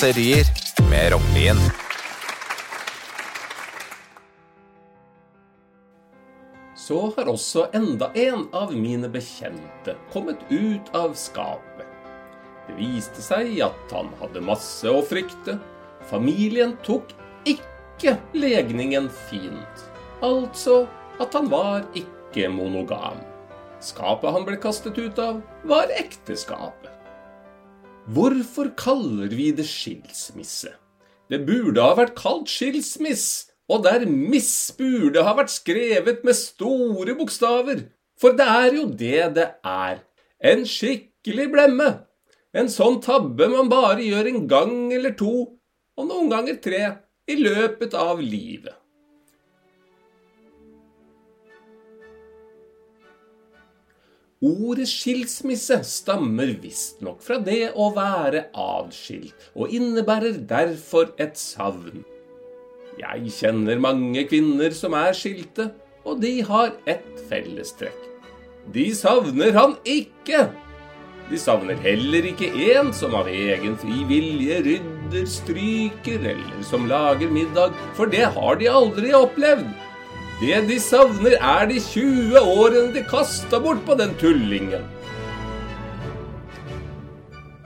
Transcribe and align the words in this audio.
raserier 0.00 0.44
med 0.90 1.12
Rognlien. 1.12 1.56
Så 6.76 7.12
har 7.16 7.28
også 7.28 7.66
enda 7.72 8.08
en 8.14 8.46
av 8.52 8.72
mine 8.72 9.08
bekjente 9.08 9.96
kommet 10.12 10.38
ut 10.48 10.88
av 10.96 11.12
skapet. 11.12 11.84
Det 12.66 12.78
viste 12.78 13.20
seg 13.20 13.52
at 13.66 13.92
han 13.92 14.08
hadde 14.22 14.40
masse 14.40 14.88
å 14.88 15.02
frykte. 15.04 15.58
Familien 16.08 16.78
tok 16.86 17.12
ikke 17.44 18.16
legningen 18.32 19.10
fint. 19.28 19.84
Altså 20.24 20.86
at 21.20 21.36
han 21.36 21.52
var 21.52 21.84
ikke 21.92 22.48
monogam. 22.48 23.20
Skapet 23.84 24.32
han 24.32 24.48
ble 24.48 24.56
kastet 24.64 24.96
ut 24.96 25.20
av, 25.20 25.44
var 25.68 25.92
ekteskapet. 26.00 26.99
Hvorfor 28.08 28.70
kaller 28.76 29.28
vi 29.28 29.50
det 29.52 29.66
skilsmisse? 29.68 30.72
Det 31.30 31.44
burde 31.46 31.82
ha 31.84 31.94
vært 31.98 32.16
kalt 32.18 32.48
skilsmiss, 32.50 33.50
og 33.70 33.84
der 33.84 34.06
miss 34.08 34.72
burde 34.74 35.22
ha 35.22 35.34
vært 35.36 35.52
skrevet 35.52 36.24
med 36.26 36.34
store 36.34 37.14
bokstaver. 37.18 37.84
For 38.18 38.34
det 38.36 38.46
er 38.48 38.74
jo 38.78 38.86
det 38.88 39.26
det 39.36 39.46
er. 39.64 40.00
En 40.40 40.64
skikkelig 40.66 41.50
blemme. 41.52 41.90
En 42.56 42.72
sånn 42.72 42.98
tabbe 43.04 43.46
man 43.52 43.70
bare 43.70 44.02
gjør 44.02 44.32
en 44.32 44.48
gang 44.50 44.76
eller 44.96 45.14
to, 45.14 45.34
og 45.94 46.08
noen 46.08 46.32
ganger 46.32 46.58
tre, 46.64 46.84
i 47.30 47.36
løpet 47.38 47.94
av 47.94 48.18
livet. 48.18 48.79
Ordet 54.40 54.86
skilsmisse 54.88 55.76
stammer 55.84 56.54
visstnok 56.62 57.18
fra 57.20 57.36
det 57.44 57.74
å 57.76 57.90
være 57.92 58.46
adskilt, 58.56 59.34
og 59.52 59.68
innebærer 59.76 60.38
derfor 60.48 61.10
et 61.20 61.36
savn. 61.36 62.06
Jeg 62.96 63.34
kjenner 63.36 63.82
mange 63.84 64.22
kvinner 64.30 64.72
som 64.72 64.96
er 64.96 65.12
skilte, 65.18 65.66
og 66.08 66.22
de 66.24 66.38
har 66.48 66.72
ett 66.88 67.20
fellestrekk. 67.28 68.00
De 68.72 68.86
savner 68.96 69.52
han 69.58 69.76
ikke! 69.84 70.46
De 71.28 71.36
savner 71.38 71.76
heller 71.84 72.32
ikke 72.32 72.48
en 72.72 72.94
som 72.96 73.12
av 73.20 73.28
egen 73.28 73.76
fri 73.84 74.06
vilje 74.08 74.56
rydder, 74.64 75.28
stryker 75.28 76.24
eller 76.32 76.64
som 76.64 76.88
lager 76.88 77.28
middag, 77.28 77.76
for 77.92 78.08
det 78.08 78.24
har 78.24 78.56
de 78.56 78.72
aldri 78.72 79.12
opplevd. 79.20 79.68
Det 80.40 80.56
de 80.70 80.78
savner, 80.80 81.34
er 81.36 81.66
de 81.68 81.76
20 81.84 82.38
årene 82.40 82.94
de 82.94 83.02
kasta 83.04 83.58
bort 83.60 83.82
på 83.84 83.92
den 84.00 84.14
tullingen. 84.22 84.86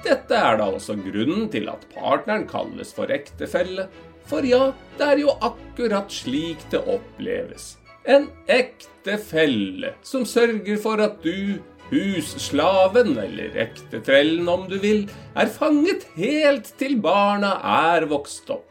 Dette 0.03 0.34
er 0.34 0.58
da 0.58 0.67
også 0.75 0.97
grunnen 0.98 1.47
til 1.52 1.70
at 1.70 1.84
partneren 1.95 2.48
kalles 2.50 2.91
for 2.97 3.14
ektefelle, 3.14 3.86
for 4.27 4.42
ja, 4.42 4.72
det 4.98 5.06
er 5.06 5.22
jo 5.22 5.36
akkurat 5.39 6.11
slik 6.11 6.67
det 6.75 6.83
oppleves. 6.83 7.77
En 8.11 8.27
ektefelle 8.50 9.95
som 10.02 10.27
sørger 10.27 10.83
for 10.83 10.98
at 11.05 11.22
du, 11.22 11.62
husslaven, 11.92 13.14
eller 13.22 13.55
ektetrellen 13.69 14.50
om 14.50 14.67
du 14.67 14.80
vil, 14.83 15.06
er 15.39 15.47
fanget 15.47 16.08
helt 16.19 16.75
til 16.83 16.98
barna 16.98 17.55
er 17.95 18.11
vokst 18.11 18.50
opp. 18.50 18.67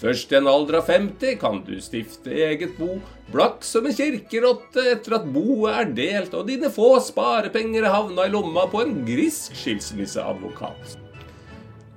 Først 0.00 0.30
i 0.32 0.38
en 0.38 0.48
alder 0.48 0.78
av 0.78 0.86
50 0.88 1.34
kan 1.42 1.58
du 1.66 1.74
stifte 1.84 2.32
eget 2.32 2.78
bo, 2.78 2.94
blakk 3.34 3.60
som 3.68 3.84
en 3.84 3.92
kirkerotte 3.92 4.86
etter 4.94 5.18
at 5.18 5.28
boet 5.28 5.76
er 5.76 5.92
delt 5.98 6.36
og 6.38 6.48
dine 6.48 6.70
få 6.72 6.94
sparepenger 7.04 7.84
er 7.84 7.92
havna 7.92 8.24
i 8.24 8.32
lomma 8.32 8.64
på 8.72 8.80
en 8.80 8.96
grisk 9.04 9.58
skilsmisseadvokat. 9.60 10.96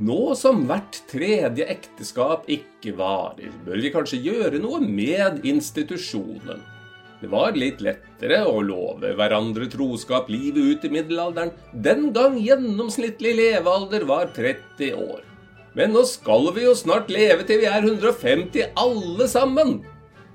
Nå 0.04 0.34
som 0.36 0.66
hvert 0.68 1.00
tredje 1.08 1.64
ekteskap 1.70 2.50
ikke 2.52 2.92
varer, 3.00 3.56
bør 3.64 3.80
vi 3.80 3.96
kanskje 3.96 4.20
gjøre 4.26 4.60
noe 4.60 4.84
med 4.84 5.46
institusjonen. 5.48 6.60
Det 7.24 7.30
var 7.32 7.56
litt 7.56 7.80
lettere 7.80 8.42
å 8.44 8.58
love 8.60 9.14
hverandre 9.16 9.70
troskap 9.72 10.28
livet 10.34 10.60
ut 10.60 10.88
i 10.90 10.92
middelalderen, 10.92 11.54
den 11.72 12.10
gang 12.12 12.36
gjennomsnittlig 12.36 13.38
levealder 13.40 14.04
var 14.10 14.34
30 14.36 14.98
år. 15.00 15.30
Men 15.78 15.96
nå 15.96 16.04
skal 16.06 16.52
vi 16.54 16.68
jo 16.68 16.76
snart 16.78 17.10
leve 17.14 17.46
til 17.50 17.64
vi 17.64 17.70
er 17.70 17.82
150 17.82 18.76
alle 18.78 19.28
sammen. 19.30 19.80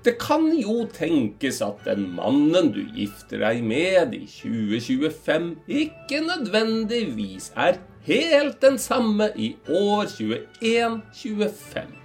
Det 0.07 0.15
kan 0.23 0.47
jo 0.55 0.85
tenkes 0.95 1.61
at 1.63 1.83
den 1.87 2.07
mannen 2.15 2.71
du 2.75 2.81
gifter 2.95 3.43
deg 3.43 3.63
med 3.67 4.15
i 4.17 4.25
2025, 4.31 5.49
ikke 5.67 6.21
nødvendigvis 6.27 7.51
er 7.59 7.81
helt 8.07 8.61
den 8.63 8.79
samme 8.79 9.31
i 9.37 9.53
år 9.69 10.07
2125. 10.11 11.97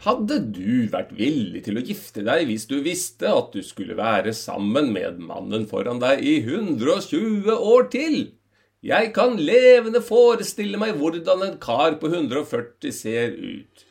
Hadde 0.00 0.36
du 0.48 0.88
vært 0.88 1.10
villig 1.12 1.64
til 1.66 1.76
å 1.76 1.84
gifte 1.84 2.22
deg 2.24 2.46
hvis 2.48 2.64
du 2.70 2.78
visste 2.84 3.28
at 3.36 3.50
du 3.52 3.60
skulle 3.64 3.98
være 3.98 4.32
sammen 4.36 4.94
med 4.94 5.20
mannen 5.20 5.66
foran 5.68 6.00
deg 6.00 6.22
i 6.24 6.38
120 6.40 7.50
år 7.52 7.90
til? 7.92 8.22
Jeg 8.80 9.10
kan 9.12 9.34
levende 9.36 10.00
forestille 10.00 10.78
meg 10.80 10.94
hvordan 10.96 11.42
en 11.44 11.56
kar 11.60 11.98
på 12.00 12.08
140 12.08 12.94
ser 12.96 13.34
ut. 13.36 13.82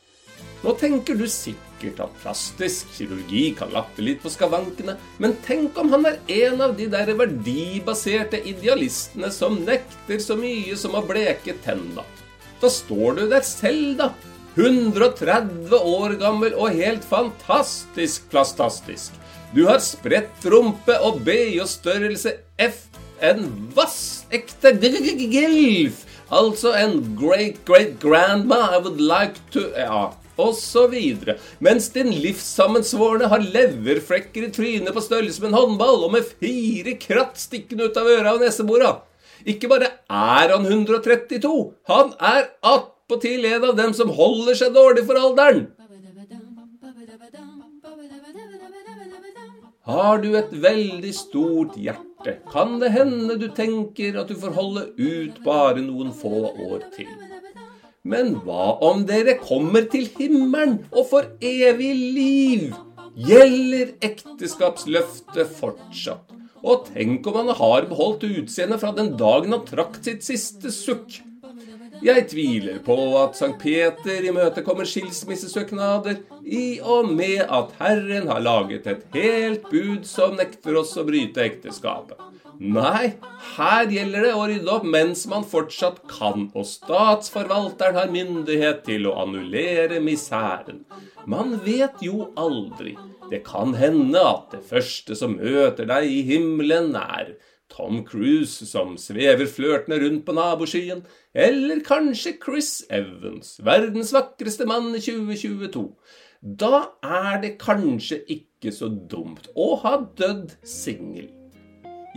Nå 0.63 0.73
tenker 0.81 1.13
du 1.13 1.27
sikkert 1.29 1.99
at 2.01 2.15
plastisk 2.23 2.89
kirurgi 2.95 3.43
kan 3.59 3.69
lappe 3.69 4.01
litt 4.01 4.23
på 4.23 4.31
skavankene, 4.33 4.95
men 5.21 5.35
tenk 5.45 5.77
om 5.77 5.93
han 5.93 6.07
er 6.09 6.17
en 6.39 6.63
av 6.65 6.73
de 6.79 6.87
der 6.89 7.11
verdibaserte 7.19 8.41
idealistene 8.49 9.29
som 9.31 9.59
nekter 9.61 10.17
så 10.25 10.33
mye 10.39 10.73
som 10.79 10.97
å 10.97 11.05
bleke 11.05 11.53
tenna. 11.61 12.01
Da 12.57 12.71
står 12.73 13.19
du 13.19 13.23
der 13.29 13.45
selv, 13.45 13.93
da. 14.01 14.09
130 14.57 15.69
år 15.77 16.17
gammel 16.19 16.57
og 16.57 16.73
helt 16.81 17.05
fantastisk 17.05 18.25
plastastisk. 18.33 19.13
Du 19.53 19.67
har 19.69 19.85
spredt 19.85 20.49
rumpe 20.49 20.97
og 21.05 21.21
BJ-størrelse 21.29 22.39
F 22.57 22.87
en 23.21 23.45
vassekte 23.75 24.73
gilf. 24.79 26.05
Altså 26.29 26.75
en 26.77 26.99
great 27.17 27.63
great 27.65 27.99
grandma 27.99 28.75
I 28.75 28.81
would 28.83 29.01
like 29.01 29.41
to 29.51 29.71
Ja, 29.75 30.11
videre. 30.91 31.37
Mens 31.59 31.89
din 31.89 32.11
livssammensvorne 32.11 33.27
har 33.27 33.43
leverflekker 33.43 34.47
i 34.47 34.51
trynet 34.51 34.93
på 34.93 35.01
størrelse 35.03 35.41
med 35.41 35.51
en 35.51 35.57
håndball 35.57 36.05
og 36.05 36.13
med 36.13 36.29
fire 36.39 36.95
kratt 37.01 37.37
stikkende 37.37 37.89
ut 37.89 37.97
av 37.97 38.07
øra 38.07 38.33
og 38.37 38.45
nesebora. 38.45 38.93
Ikke 39.45 39.67
bare 39.71 39.91
er 40.09 40.53
han 40.53 40.65
132, 40.65 41.73
han 41.87 42.13
er 42.19 42.49
attpåtil 42.63 43.45
en 43.45 43.67
av 43.71 43.75
dem 43.77 43.93
som 43.95 44.11
holder 44.11 44.55
seg 44.59 44.73
dårlig 44.75 45.05
for 45.07 45.19
alderen. 45.19 45.67
Har 49.89 50.19
du 50.21 50.35
et 50.37 50.51
veldig 50.53 51.13
stort 51.15 51.77
hjerte, 51.79 52.08
kan 52.51 52.79
det 52.81 52.91
hende 52.91 53.37
du 53.39 53.47
tenker 53.55 54.17
at 54.19 54.31
du 54.31 54.35
får 54.39 54.55
holde 54.57 54.85
ut 54.97 55.39
bare 55.45 55.79
noen 55.83 56.11
få 56.15 56.49
år 56.51 56.83
til. 56.95 57.11
Men 58.03 58.33
hva 58.43 58.75
om 58.85 59.05
dere 59.07 59.37
kommer 59.39 59.87
til 59.91 60.07
himmelen 60.17 60.79
og 60.91 61.09
får 61.11 61.31
evig 61.45 61.93
liv? 61.95 62.67
Gjelder 63.19 63.95
ekteskapsløftet 64.05 65.55
fortsatt? 65.59 66.35
Og 66.59 66.89
tenk 66.91 67.27
om 67.27 67.37
han 67.39 67.53
har 67.55 67.87
beholdt 67.87 68.25
utseendet 68.27 68.81
fra 68.81 68.91
den 68.95 69.13
dagen 69.19 69.55
han 69.55 69.65
trakk 69.67 69.99
sitt 70.03 70.25
siste 70.27 70.71
sukk. 70.75 71.21
Jeg 71.99 72.29
tviler 72.31 72.77
på 72.85 72.95
at 73.19 73.35
Sankt 73.35 73.59
Peter 73.59 74.23
imøtekommer 74.23 74.87
skilsmissesøknader, 74.87 76.21
i 76.47 76.79
og 76.79 77.09
med 77.11 77.43
at 77.43 77.73
Herren 77.79 78.29
har 78.31 78.39
laget 78.39 78.87
et 78.87 79.01
helt 79.15 79.67
bud 79.67 80.07
som 80.07 80.37
nekter 80.39 80.79
oss 80.79 80.95
å 80.95 81.03
bryte 81.07 81.43
ekteskapet. 81.43 82.21
Nei, 82.59 83.13
her 83.57 83.91
gjelder 83.91 84.25
det 84.27 84.31
å 84.35 84.47
rydde 84.47 84.71
opp 84.77 84.87
mens 84.87 85.25
man 85.31 85.43
fortsatt 85.47 86.01
kan, 86.11 86.47
og 86.55 86.67
statsforvalteren 86.67 87.99
har 87.99 88.11
myndighet 88.11 88.81
til 88.87 89.07
å 89.07 89.17
annullere 89.21 89.99
misæren. 90.03 90.85
Man 91.27 91.57
vet 91.67 91.99
jo 92.03 92.29
aldri. 92.39 92.95
Det 93.29 93.43
kan 93.47 93.75
hende 93.77 94.23
at 94.23 94.55
det 94.55 94.63
første 94.71 95.15
som 95.19 95.35
møter 95.39 95.87
deg 95.87 96.07
i 96.07 96.23
himmelen, 96.31 96.95
er 96.95 97.35
Tom 97.69 98.03
Cruise 98.07 98.67
som 98.67 98.95
svever 98.99 99.47
flørtende 99.47 100.01
rundt 100.03 100.25
på 100.27 100.35
naboskyen, 100.35 101.03
eller 101.33 101.83
kanskje 101.85 102.35
Chris 102.43 102.71
Evans, 102.89 103.57
verdens 103.63 104.13
vakreste 104.15 104.67
mann 104.69 104.91
i 104.97 105.03
2022. 105.03 105.85
Da 106.41 106.85
er 107.03 107.41
det 107.43 107.57
kanskje 107.61 108.21
ikke 108.31 108.71
så 108.75 108.89
dumt 108.89 109.49
å 109.59 109.73
ha 109.83 109.97
dødd 110.17 110.55
singel. 110.67 111.29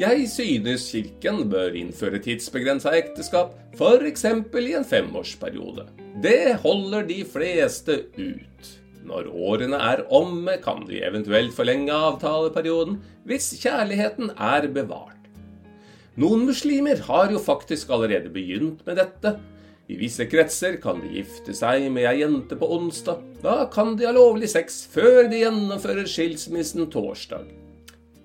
Jeg 0.01 0.25
synes 0.33 0.87
kirken 0.89 1.43
bør 1.53 1.75
innføre 1.77 2.23
tidsbegrensa 2.25 2.95
ekteskap, 2.97 3.53
f.eks. 3.77 4.25
i 4.25 4.71
en 4.79 4.87
femårsperiode. 4.89 5.85
Det 6.25 6.57
holder 6.63 7.05
de 7.11 7.19
fleste 7.29 7.99
ut. 8.17 8.71
Når 9.05 9.29
årene 9.29 9.77
er 9.77 10.05
omme, 10.15 10.57
kan 10.65 10.87
de 10.89 11.03
eventuelt 11.05 11.53
forlenge 11.53 11.93
avtaleperioden 11.93 13.03
hvis 13.29 13.53
kjærligheten 13.61 14.33
er 14.39 14.71
bevart. 14.73 15.22
Noen 16.21 16.43
muslimer 16.45 17.01
har 17.07 17.31
jo 17.33 17.39
faktisk 17.41 17.91
allerede 17.95 18.29
begynt 18.33 18.83
med 18.85 18.99
dette. 19.01 19.39
I 19.89 19.97
visse 19.97 20.27
kretser 20.29 20.77
kan 20.83 21.01
de 21.01 21.09
gifte 21.17 21.55
seg 21.57 21.87
med 21.93 22.05
ei 22.11 22.19
jente 22.21 22.59
på 22.61 22.69
onsdag. 22.77 23.23
Da 23.41 23.65
kan 23.73 23.95
de 23.97 24.05
ha 24.05 24.13
lovlig 24.13 24.51
sex 24.53 24.83
før 24.93 25.31
de 25.33 25.41
gjennomfører 25.41 26.05
skilsmissen 26.09 26.91
torsdag. 26.93 27.49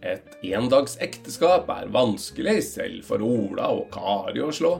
Et 0.03 0.35
endags 0.51 0.99
ekteskap 1.01 1.71
er 1.73 1.87
vanskelig 1.95 2.59
selv 2.67 3.07
for 3.07 3.23
Ola 3.23 3.71
og 3.79 3.87
Kari 3.95 4.43
å 4.43 4.51
slå. 4.51 4.75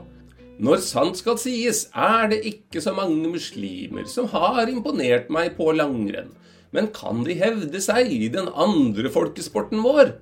Når 0.60 0.84
sant 0.84 1.16
skal 1.16 1.40
sies, 1.40 1.86
er 1.96 2.28
det 2.28 2.42
ikke 2.50 2.82
så 2.84 2.92
mange 2.92 3.30
muslimer 3.30 4.04
som 4.10 4.28
har 4.34 4.68
imponert 4.68 5.32
meg 5.32 5.54
på 5.56 5.72
langrenn. 5.72 6.34
Men 6.76 6.92
kan 6.92 7.24
de 7.24 7.40
hevde 7.40 7.80
seg 7.80 8.12
i 8.12 8.26
den 8.28 8.50
andre 8.52 9.08
folkesporten 9.12 9.80
vår? 9.80 10.18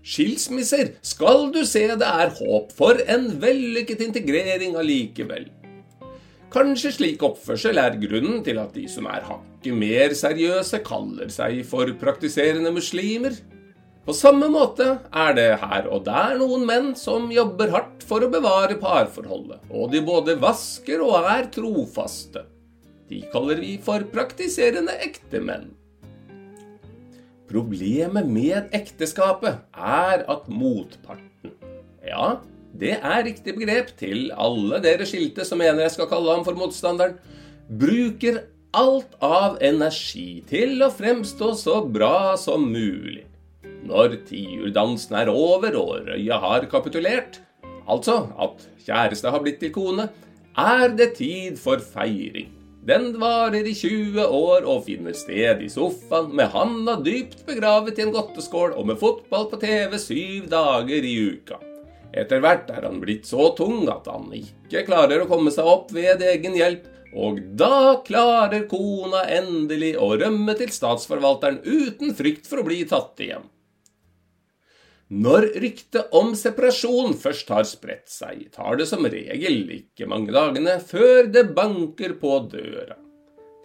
Skilsmisser 0.00 0.94
skal 1.04 1.50
du 1.52 1.60
se 1.68 1.84
det 1.92 2.06
er 2.06 2.32
håp 2.38 2.70
for 2.76 3.00
en 3.04 3.26
vellykket 3.42 4.00
integrering 4.06 4.76
allikevel. 4.80 5.50
Kanskje 6.50 6.90
slik 6.96 7.22
oppførsel 7.22 7.78
er 7.78 7.98
grunnen 8.00 8.40
til 8.42 8.58
at 8.58 8.72
de 8.74 8.88
som 8.90 9.06
er 9.06 9.22
hakket 9.22 9.76
mer 9.76 10.14
seriøse, 10.18 10.80
kaller 10.82 11.30
seg 11.30 11.60
for 11.68 11.92
praktiserende 12.00 12.72
muslimer. 12.74 13.36
På 14.02 14.16
samme 14.16 14.48
måte 14.50 14.86
er 15.12 15.36
det 15.36 15.50
her 15.60 15.86
og 15.92 16.06
der 16.08 16.34
noen 16.40 16.64
menn 16.66 16.88
som 16.98 17.28
jobber 17.30 17.70
hardt 17.70 18.02
for 18.08 18.24
å 18.24 18.30
bevare 18.32 18.80
parforholdet, 18.80 19.60
og 19.70 19.92
de 19.92 20.00
både 20.02 20.38
vasker 20.40 21.04
og 21.04 21.28
er 21.30 21.46
trofaste. 21.54 22.42
De 23.10 23.20
kaller 23.30 23.60
vi 23.62 23.76
for 23.84 24.02
praktiserende 24.10 24.96
ektemenn. 25.04 25.68
Problemet 27.50 28.28
med 28.30 28.70
ekteskapet 28.76 29.64
er 29.74 30.22
at 30.30 30.46
motparten 30.46 31.50
Ja, 32.06 32.36
det 32.78 32.92
er 33.02 33.24
riktig 33.26 33.56
begrep 33.56 33.90
til 33.98 34.30
alle 34.38 34.78
dere 34.84 35.06
skilte 35.08 35.42
som 35.46 35.58
mener 35.58 35.82
jeg 35.82 35.96
skal 35.96 36.08
kalle 36.12 36.36
ham 36.36 36.44
for 36.46 36.54
motstanderen. 36.54 37.16
Bruker 37.66 38.44
alt 38.78 39.16
av 39.18 39.58
energi 39.66 40.44
til 40.46 40.78
å 40.86 40.92
fremstå 40.94 41.50
så 41.58 41.80
bra 41.82 42.36
som 42.38 42.68
mulig. 42.70 43.26
Når 43.82 44.20
tiurdansen 44.28 45.18
er 45.18 45.32
over 45.32 45.74
og 45.80 46.06
røya 46.06 46.38
har 46.44 46.68
kapitulert, 46.70 47.40
altså 47.90 48.28
at 48.38 48.62
kjæreste 48.86 49.34
har 49.34 49.42
blitt 49.42 49.58
til 49.64 49.74
kone, 49.74 50.06
er 50.54 50.86
det 50.94 51.16
tid 51.18 51.58
for 51.58 51.82
feiring. 51.82 52.59
Den 52.86 53.20
varer 53.20 53.66
i 53.68 53.74
20 53.76 54.22
år 54.24 54.64
og 54.64 54.86
finner 54.86 55.12
sted 55.12 55.60
i 55.60 55.68
sofaen 55.68 56.30
med 56.36 56.48
handa 56.54 56.94
dypt 57.04 57.42
begravet 57.48 57.98
i 58.00 58.06
en 58.06 58.14
godteskål 58.14 58.72
og 58.72 58.86
med 58.88 58.96
fotball 59.02 59.50
på 59.50 59.58
TV 59.60 59.98
syv 60.00 60.46
dager 60.48 61.04
i 61.04 61.12
uka. 61.28 61.60
Etter 62.16 62.40
hvert 62.40 62.72
er 62.72 62.86
han 62.88 62.96
blitt 63.02 63.28
så 63.28 63.50
tung 63.58 63.84
at 63.92 64.08
han 64.08 64.32
ikke 64.34 64.86
klarer 64.88 65.22
å 65.22 65.28
komme 65.28 65.52
seg 65.52 65.68
opp 65.68 65.92
ved 65.94 66.24
egen 66.24 66.56
hjelp, 66.56 66.88
og 67.20 67.42
da 67.60 68.00
klarer 68.06 68.64
kona 68.70 69.26
endelig 69.28 69.92
å 70.00 70.14
rømme 70.16 70.56
til 70.56 70.72
statsforvalteren 70.72 71.60
uten 71.66 72.16
frykt 72.16 72.48
for 72.48 72.62
å 72.62 72.66
bli 72.66 72.80
tatt 72.88 73.20
igjen. 73.20 73.44
Når 75.10 75.48
ryktet 75.58 76.12
om 76.14 76.36
separasjon 76.38 77.16
først 77.18 77.48
har 77.50 77.64
spredt 77.66 78.12
seg, 78.12 78.44
tar 78.54 78.76
det 78.78 78.84
som 78.86 79.02
regel 79.02 79.64
ikke 79.74 80.06
mange 80.06 80.30
dagene 80.30 80.76
før 80.86 81.26
det 81.34 81.48
banker 81.56 82.14
på 82.20 82.36
døra. 82.52 82.94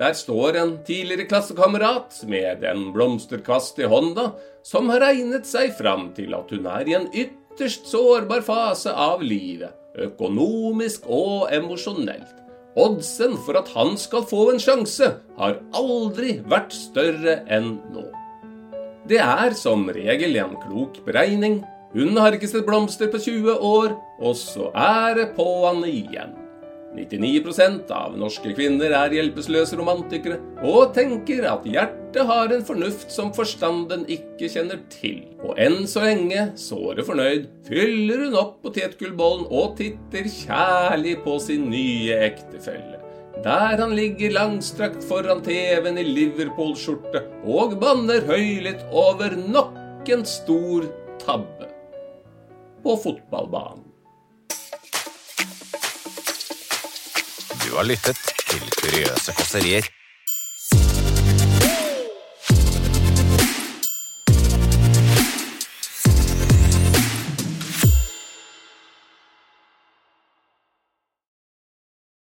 Der 0.02 0.18
står 0.18 0.58
en 0.58 0.74
tidligere 0.88 1.28
klassekamerat 1.30 2.18
med 2.28 2.66
en 2.66 2.90
blomsterkvast 2.96 3.78
i 3.78 3.92
hånda, 3.92 4.32
som 4.66 4.90
har 4.90 5.06
regnet 5.06 5.46
seg 5.46 5.78
fram 5.78 6.10
til 6.18 6.34
at 6.34 6.50
hun 6.50 6.66
er 6.66 6.90
i 6.90 6.98
en 6.98 7.08
ytterst 7.14 7.94
sårbar 7.94 8.42
fase 8.50 8.90
av 8.90 9.22
livet, 9.22 9.70
økonomisk 10.02 11.06
og 11.06 11.54
emosjonelt. 11.54 12.42
Oddsen 12.74 13.38
for 13.46 13.62
at 13.62 13.70
han 13.78 13.94
skal 14.02 14.26
få 14.26 14.50
en 14.52 14.60
sjanse, 14.60 15.14
har 15.38 15.62
aldri 15.78 16.40
vært 16.42 16.74
større 16.74 17.44
enn 17.46 17.76
nå. 17.94 18.10
Det 19.06 19.19
er 19.22 19.54
som 19.54 19.84
regel 19.94 20.34
en 20.42 20.56
klok 20.63 20.98
beregning. 21.06 21.60
Hun 21.94 22.18
har 22.18 22.34
ikke 22.34 22.50
sett 22.50 22.66
blomster 22.66 23.12
på 23.13 23.22
20 23.22 23.60
år, 23.62 23.94
og 24.18 24.34
så 24.40 24.72
er 24.74 25.19
det 25.19 25.28
på'n 25.38 25.86
igjen. 25.86 26.34
99% 26.96 27.92
av 27.92 28.16
norske 28.18 28.54
kvinner 28.56 28.94
er 28.96 29.13
hjelpeløse 29.13 29.78
romantikere 29.78 30.40
og 30.63 30.94
tenker 30.96 31.44
at 31.52 31.68
hjertet 31.68 32.22
har 32.31 32.54
en 32.56 32.66
fornuft 32.66 33.12
som 33.12 33.34
forstanden 33.36 34.07
ikke 34.10 34.50
kjenner 34.50 34.81
til. 34.90 35.25
Og 35.44 35.60
enn 35.60 35.84
så 35.92 36.08
lenge, 36.08 36.50
såre 36.58 37.06
fornøyd, 37.06 37.50
fyller 37.68 38.25
hun 38.25 38.40
opp 38.42 38.62
potetgullbollen 38.66 39.50
og 39.51 39.75
titter 39.81 40.31
kjærlig 40.42 41.19
på 41.28 41.38
sin 41.44 41.68
nye 41.69 42.24
ektefelle 42.31 43.05
der 43.44 43.78
han 43.82 43.96
ligger 43.96 44.32
langstrakt 44.32 45.04
foran 45.04 45.42
TV-en 45.44 45.98
i 45.98 46.06
Liverpool-skjorte 46.08 47.24
og 47.44 47.76
banner 47.82 48.24
høylytt 48.30 48.86
over 48.92 49.36
nok 49.36 50.10
en 50.10 50.24
stor 50.30 50.86
tabbe 51.22 51.68
på 52.86 52.96
fotballbanen. 53.04 53.84
Du 57.66 57.72
har 57.76 57.88
lyttet 57.90 58.20
til 58.46 58.66
Kuriøse 58.80 59.34
kåserier 59.36 59.88